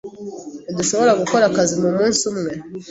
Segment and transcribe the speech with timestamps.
[0.63, 2.51] Ntidushobora gukora akazi mumunsi umwe.